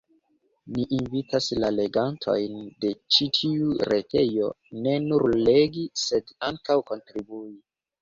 [0.77, 2.57] Ni invitas la legantojn
[2.87, 4.51] de ĉi tiu retejo
[4.83, 7.51] ne nur legi sed ankaŭ kontribui.